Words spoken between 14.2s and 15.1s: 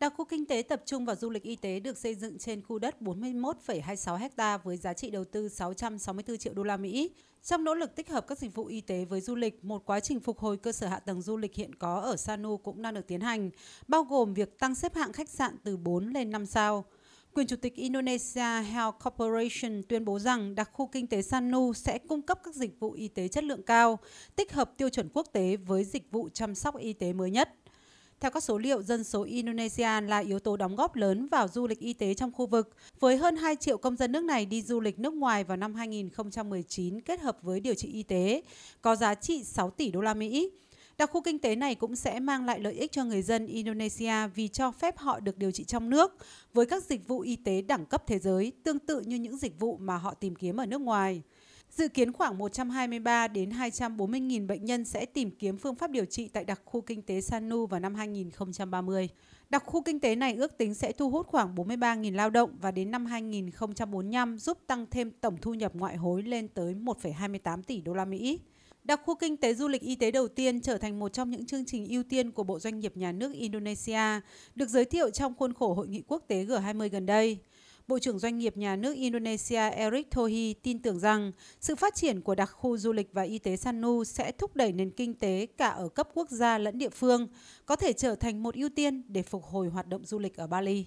việc tăng xếp